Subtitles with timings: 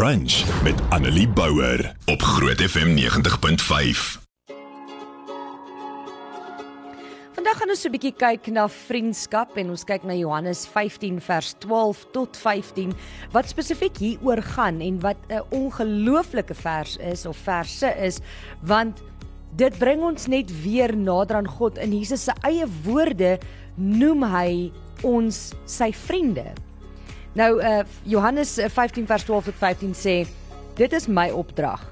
[0.00, 4.20] Brunch met Annelie Bouwer op Groot FM 90.5.
[7.32, 11.20] Vandag gaan ons so 'n bietjie kyk na vriendskap en ons kyk na Johannes 15
[11.20, 12.94] vers 12 tot 15
[13.32, 18.20] wat spesifiek hieroor gaan en wat 'n ongelooflike vers is of verse is
[18.62, 19.02] want
[19.56, 23.38] dit bring ons net weer nader aan God in Jesus se eie woorde
[23.76, 24.72] noem hy
[25.02, 26.69] ons sy vriende.
[27.38, 30.14] Nou uh Johannes 15 vers 12 tot 15 sê
[30.78, 31.82] dit is my opdrag.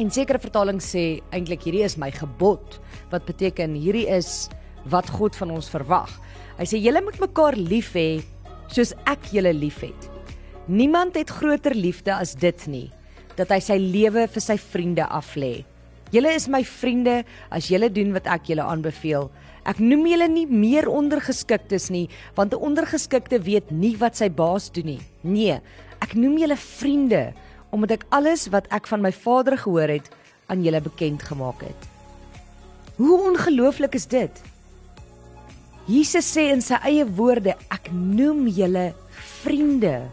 [0.00, 2.80] En sekere vertalings sê eintlik hierdie is my gebod
[3.12, 4.48] wat beteken hierdie is
[4.90, 6.10] wat God van ons verwag.
[6.58, 8.24] Hy sê julle moet mekaar lief hê
[8.66, 10.10] soos ek julle liefhet.
[10.66, 12.88] Niemand het groter liefde as dit nie
[13.38, 15.64] dat hy sy lewe vir sy vriende aflê.
[16.14, 19.30] Julle is my vriende as julle doen wat ek julle aanbeveel.
[19.64, 24.70] Ek noem julle nie meer ondergeskiktes nie, want 'n ondergeskikte weet nie wat sy baas
[24.70, 25.00] doen nie.
[25.22, 25.60] Nee,
[26.00, 27.32] ek noem julle vriende
[27.72, 30.10] omdat ek alles wat ek van my Vader gehoor het
[30.46, 31.80] aan julle bekend gemaak het.
[32.96, 34.30] Hoe ongelooflik is dit?
[35.86, 38.94] Jesus sê in sy eie woorde, ek noem julle
[39.42, 40.06] vriende.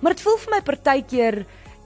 [0.00, 1.38] Maar dit voel vir my partykeer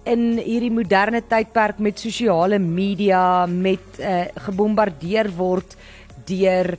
[0.07, 5.77] in hierdie moderne tydperk met sosiale media met uh, gebombardeer word
[6.29, 6.77] deur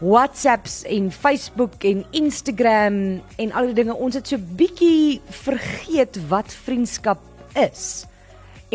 [0.00, 2.98] WhatsApps en Facebook en Instagram
[3.40, 7.22] en al die dinge ons het so bietjie vergeet wat vriendskap
[7.58, 8.04] is.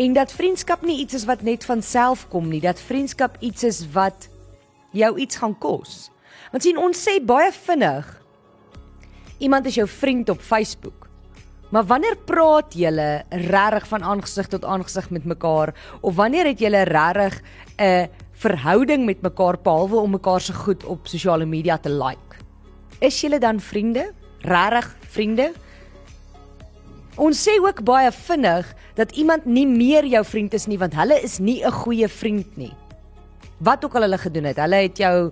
[0.00, 3.66] En dat vriendskap nie iets is wat net van self kom nie, dat vriendskap iets
[3.68, 4.28] is wat
[4.96, 6.08] jou iets gaan kos.
[6.50, 8.16] Want sien ons sê baie vinnig
[9.40, 11.09] iemand is jou vriend op Facebook.
[11.70, 16.82] Maar wanneer praat julle regtig van aangesig tot aangesig met mekaar of wanneer het julle
[16.82, 17.42] regtig
[17.78, 22.36] 'n verhouding met mekaar behalwe om mekaar se goed op sosiale media te like?
[22.98, 24.12] Is julle dan vriende?
[24.38, 25.52] Regtig vriende?
[27.16, 31.22] Ons sê ook baie vinnig dat iemand nie meer jou vriend is nie want hulle
[31.22, 32.72] is nie 'n goeie vriend nie.
[33.60, 35.30] Wat ook al hulle gedoen het, hulle het jou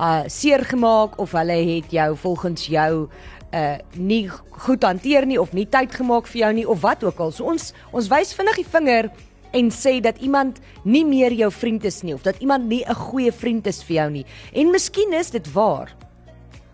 [0.00, 3.08] uh seer gemaak of hulle het jou volgens jou
[3.52, 7.18] uh nie goed hanteer nie of nie tyd gemaak vir jou nie of wat ook
[7.18, 7.32] al.
[7.32, 9.10] So ons ons wys vinnig die vinger
[9.56, 12.94] en sê dat iemand nie meer jou vriend is nie of dat iemand nie 'n
[12.94, 14.26] goeie vriend is vir jou nie.
[14.52, 15.94] En miskien is dit waar.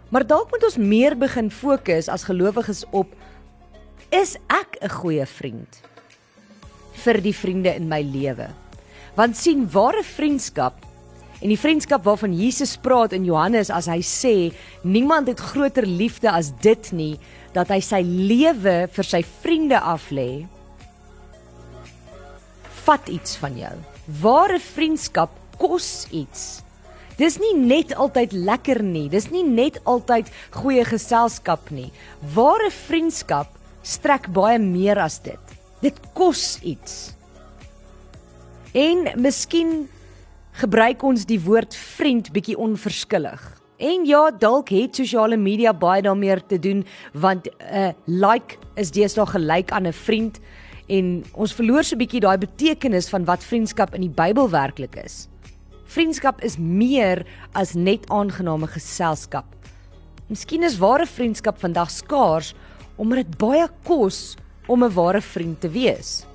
[0.08, 3.06] Maar dalk moet ons meer begin fokus as gelowiges op
[4.10, 5.82] is ek 'n goeie vriend
[6.92, 8.48] vir die vriende in my lewe?
[9.14, 10.85] Want sien ware vriendskap
[11.40, 14.34] En die vriendskap waarvan Jesus praat in Johannes as hy sê
[14.86, 17.14] niemand het groter liefde as dit nie
[17.56, 20.46] dat hy sy lewe vir sy vriende aflê.
[22.86, 23.74] Vat iets van jou.
[24.22, 26.62] Ware vriendskap kos iets.
[27.16, 29.08] Dis nie net altyd lekker nie.
[29.12, 31.88] Dis nie net altyd goeie geselskap nie.
[32.36, 33.52] Ware vriendskap
[33.86, 35.56] strek baie meer as dit.
[35.84, 37.16] Dit kos iets.
[38.76, 39.86] En miskien
[40.56, 43.42] gebruik ons die woord vriend bietjie onverskillig.
[43.76, 48.90] En ja, dalk het sosiale media baie daarmee te doen want 'n uh, like is
[48.90, 50.40] deesdae gelyk aan 'n vriend
[50.88, 55.28] en ons verloor so bietjie daai betekenis van wat vriendskap in die Bybel werklik is.
[55.84, 59.44] Vriendskap is meer as net aangename geselskap.
[60.28, 62.54] Miskien is ware vriendskap vandag skaars
[62.96, 64.36] omdat dit baie kos
[64.68, 66.26] om 'n ware vriend te wees.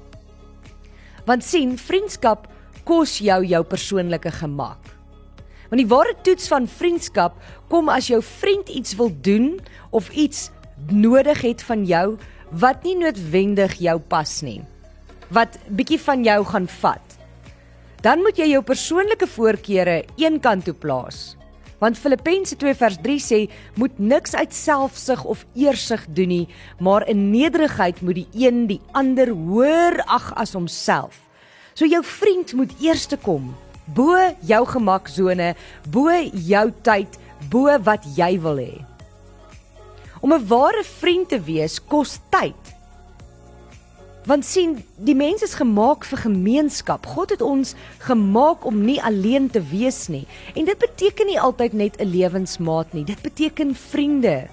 [1.26, 2.48] Want sien, vriendskap
[2.88, 4.92] kos jou jou persoonlike gemak.
[5.72, 7.38] Want die ware toets van vriendskap
[7.72, 9.54] kom as jou vriend iets wil doen
[9.96, 10.50] of iets
[10.92, 12.18] nodig het van jou
[12.52, 14.60] wat nie noodwendig jou pas nie.
[15.32, 17.18] Wat bietjie van jou gaan vat.
[18.04, 21.38] Dan moet jy jou persoonlike voorkeure eenkant toe plaas.
[21.82, 23.40] Want Filippense 2 vers 3 sê
[23.80, 26.48] moet niks uit selfsug of eersug doen nie,
[26.78, 31.31] maar in nederigheid moet die een die ander hoër ag as homself.
[31.74, 33.54] So jou vriend moet eers te kom
[33.96, 34.16] bo
[34.48, 35.54] jou gemaksone,
[35.92, 37.18] bo jou tyd,
[37.52, 38.74] bo wat jy wil hê.
[40.22, 42.56] Om 'n ware vriend te wees kos tyd.
[44.26, 47.06] Want sien, die mens is gemaak vir gemeenskap.
[47.06, 50.28] God het ons gemaak om nie alleen te wees nie.
[50.56, 53.04] En dit beteken nie altyd net 'n lewensmaat nie.
[53.04, 54.48] Dit beteken vriende.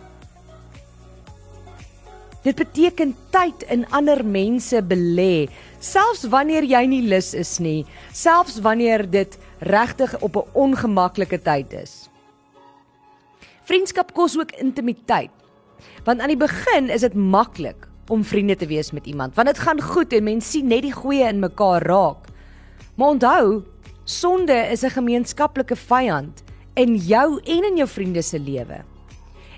[2.42, 8.58] Dit beteken tyd in ander mense belê, selfs wanneer jy nie lus is nie, selfs
[8.60, 12.08] wanneer dit regtig op 'n ongemaklike tyd is.
[13.64, 15.30] Vriendskap kos ook intimiteit.
[16.04, 19.58] Want aan die begin is dit maklik om vriende te wees met iemand, want dit
[19.58, 22.26] gaan goed en mense sien net die goeie in mekaar raak.
[22.96, 23.62] Maar onthou,
[24.04, 26.42] sonde is 'n gemeenskaplike vyand
[26.74, 28.84] in jou en in jou vriende se lewe.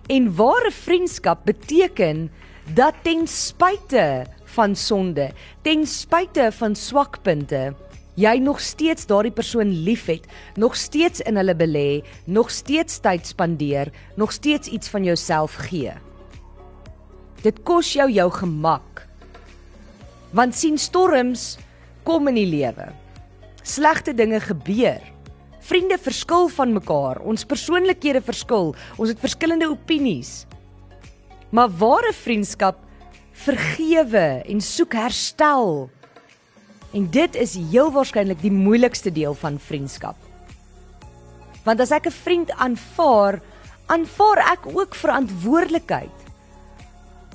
[0.09, 2.31] En ware vriendskap beteken
[2.75, 5.31] dat ten spyte van sonde,
[5.63, 7.71] ten spyte van swakpunte,
[8.21, 10.27] jy nog steeds daardie persoon liefhet,
[10.61, 15.95] nog steeds in hulle belê, nog steeds tyd spandeer, nog steeds iets van jouself gee.
[17.45, 19.07] Dit kos jou jou gemak.
[20.37, 21.57] Want sien storms
[22.05, 22.91] kom in die lewe.
[23.63, 25.01] Slegte dinge gebeur.
[25.61, 30.45] Vriende verskil van mekaar, ons persoonlikhede verskil, ons het verskillende opinies.
[31.53, 32.81] Maar ware vriendskap
[33.41, 35.89] vergewe en soek herstel.
[36.93, 40.17] En dit is heel waarskynlik die moeilikste deel van vriendskap.
[41.65, 43.41] Want as ek 'n vriend aanvaar,
[43.87, 46.17] aanvaar ek ook verantwoordelikheid.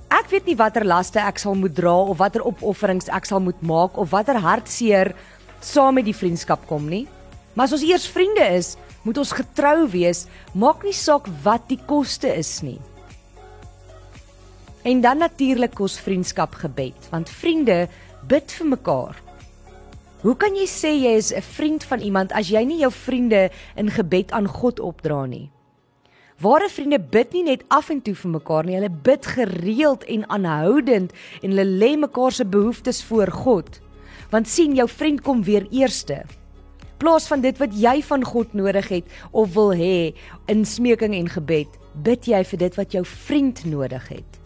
[0.10, 3.62] Ek weet nie watter laste ek sal moet dra of watter opofferings ek sal moet
[3.62, 5.16] maak of watter hartseer
[5.60, 7.07] saam met die vriendskap kom nie.
[7.54, 11.80] Maar as ons eers vriende is, moet ons getrou wees, maak nie saak wat die
[11.88, 12.80] koste is nie.
[14.85, 17.87] En dan natuurlik kos vriendskap gebed, want vriende
[18.29, 19.17] bid vir mekaar.
[20.21, 23.49] Hoe kan jy sê jy is 'n vriend van iemand as jy nie jou vriende
[23.75, 25.49] in gebed aan God opdra nie?
[26.37, 30.29] Ware vriende bid nie net af en toe vir mekaar nie, hulle bid gereeld en
[30.29, 31.11] aanhoudend
[31.41, 33.79] en hulle lê mekaar se behoeftes voor God.
[34.29, 36.25] Want sien, jou vriend kom weer eerste.
[36.97, 40.13] Plaas van dit wat jy van God nodig het of wil hê
[40.45, 41.67] in smeking en gebed,
[42.03, 44.44] bid jy vir dit wat jou vriend nodig het.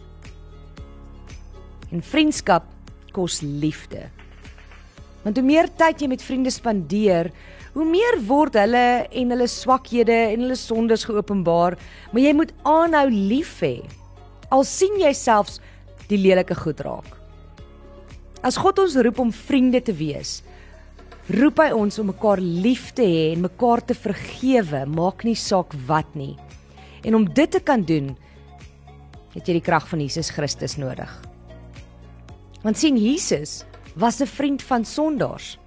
[1.90, 2.66] En vriendskap
[3.14, 4.06] kos liefde.
[5.24, 7.30] Want hoe meer tyd jy met vriende spandeer,
[7.74, 11.76] hoe meer word hulle en hulle swakhede en hulle sondes geopenbaar,
[12.10, 13.76] maar jy moet aanhou lief hê.
[14.50, 15.60] Al sien jy selfs
[16.10, 17.10] die lelike goed raak.
[18.42, 20.40] As God ons roep om vriende te wees,
[21.36, 25.76] roep hy ons om mekaar lief te hê en mekaar te vergewe, maak nie saak
[25.86, 26.34] wat nie.
[27.04, 28.14] En om dit te kan doen,
[29.36, 31.29] het jy die krag van Jesus Christus nodig.
[32.62, 33.64] Want sien Jesus
[33.94, 35.58] was 'n vriend van sondaars.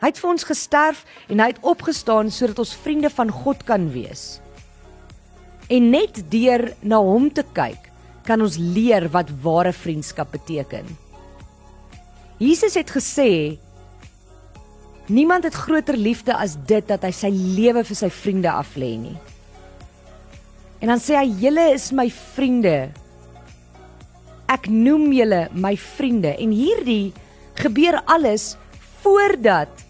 [0.00, 3.88] Hy het vir ons gesterf en hy het opgestaan sodat ons vriende van God kan
[3.92, 4.40] wees.
[5.68, 7.90] En net deur na hom te kyk,
[8.24, 10.86] kan ons leer wat ware vriendskap beteken.
[12.38, 13.58] Jesus het gesê
[15.06, 19.16] niemand het groter liefde as dit dat hy sy lewe vir sy vriende aflê nie.
[20.82, 22.90] En dan sê hy julle is my vriende
[24.56, 27.12] ek noem julle my vriende en hierdie
[27.60, 28.54] gebeur alles
[29.02, 29.84] voordat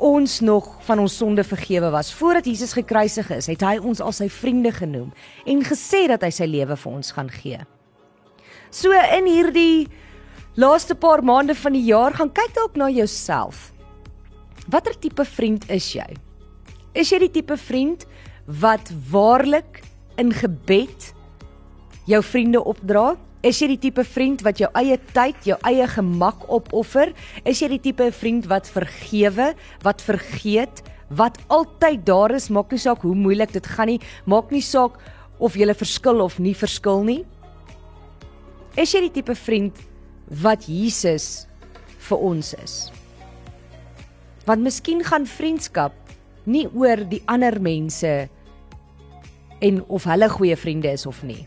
[0.00, 2.08] ons nog van ons sonde vergewe was.
[2.16, 5.10] Voordat Jesus gekruisig is, het hy ons al sy vriende genoem
[5.44, 7.60] en gesê dat hy sy lewe vir ons gaan gee.
[8.72, 9.90] So in hierdie
[10.60, 13.70] laaste paar maande van die jaar gaan kyk dalk na jouself.
[14.70, 16.08] Watter tipe vriend is jy?
[16.96, 18.06] Is jy die tipe vriend
[18.60, 19.82] wat waarlik
[20.18, 21.10] in gebed
[22.08, 23.18] jou vriende opdra?
[23.40, 27.14] Is jy die tipe vriend wat jou eie tyd, jou eie gemak opoffer?
[27.48, 32.82] Is jy die tipe vriend wat vergewe, wat vergeet, wat altyd daar is, maak nie
[32.82, 34.98] saak hoe moeilik dit gaan nie, maak nie saak
[35.40, 37.22] of jy verskil of nie verskil nie?
[38.76, 39.80] Is jy die tipe vriend
[40.42, 41.46] wat Jesus
[42.10, 42.76] vir ons is?
[44.44, 45.96] Want miskien gaan vriendskap
[46.44, 48.28] nie oor die ander mense
[49.64, 51.46] en of hulle goeie vriende is of nie.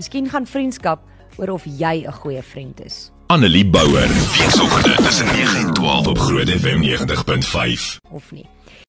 [0.00, 1.04] Miskien gaan vriendskap
[1.38, 3.10] oor of jy 'n goeie vriend is.
[3.26, 7.98] Annelie Bouwer, weekoggend tussen 9 en 12 op Groot FM 90.5.
[8.10, 8.46] Of nie.